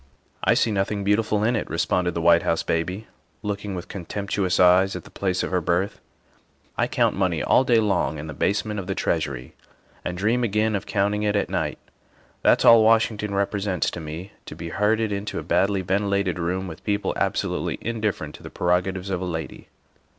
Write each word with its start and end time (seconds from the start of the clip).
"I 0.43 0.55
see 0.55 0.71
nothing 0.71 1.03
beautiful 1.03 1.43
in 1.43 1.55
it, 1.55 1.69
''responded 1.69 2.15
the 2.15 2.21
White 2.23 2.41
House 2.41 2.63
Baby, 2.63 3.05
looking 3.43 3.75
with 3.75 3.87
contemptuous 3.87 4.59
eyes 4.59 4.95
at 4.95 5.03
the 5.03 5.11
place 5.11 5.43
of 5.43 5.51
her 5.51 5.61
birth. 5.61 6.01
''I 6.75 6.87
count 6.87 7.15
money 7.15 7.43
all 7.43 7.63
day 7.63 7.77
long 7.79 8.17
in 8.17 8.25
the 8.25 8.33
basement 8.33 8.79
of 8.79 8.87
the 8.87 8.95
Treasury 8.95 9.53
and 10.03 10.17
dream 10.17 10.43
again 10.43 10.75
of 10.75 10.87
counting 10.87 11.21
it 11.21 11.35
at 11.35 11.51
night. 11.51 11.77
That's 12.41 12.65
all 12.65 12.83
Washington 12.83 13.35
represents 13.35 13.91
to 13.91 13.99
me 13.99 14.31
to 14.47 14.55
be 14.55 14.69
herded 14.69 15.11
into 15.11 15.37
a 15.37 15.43
badly 15.43 15.81
ventilated 15.83 16.39
room 16.39 16.67
with 16.67 16.83
people 16.83 17.13
absolutely 17.15 17.77
indifferent 17.79 18.33
to 18.33 18.41
the 18.41 18.49
prerogatives 18.49 19.11
of 19.11 19.21
a 19.21 19.25
lady. 19.25 19.67